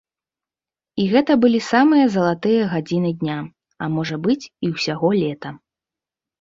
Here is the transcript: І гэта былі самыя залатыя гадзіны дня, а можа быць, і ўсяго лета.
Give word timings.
І 1.03 1.05
гэта 1.11 1.31
былі 1.43 1.59
самыя 1.73 2.05
залатыя 2.15 2.63
гадзіны 2.73 3.11
дня, 3.21 3.37
а 3.83 3.93
можа 3.99 4.15
быць, 4.27 4.41
і 4.65 4.73
ўсяго 4.75 5.09
лета. 5.23 5.49